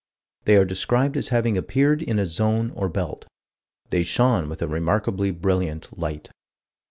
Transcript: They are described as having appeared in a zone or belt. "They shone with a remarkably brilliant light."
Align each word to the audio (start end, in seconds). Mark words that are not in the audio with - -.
They 0.45 0.55
are 0.57 0.65
described 0.65 1.15
as 1.15 1.27
having 1.27 1.59
appeared 1.59 2.01
in 2.01 2.17
a 2.17 2.25
zone 2.25 2.71
or 2.71 2.89
belt. 2.89 3.27
"They 3.91 4.01
shone 4.01 4.49
with 4.49 4.63
a 4.63 4.67
remarkably 4.67 5.29
brilliant 5.29 5.95
light." 5.95 6.31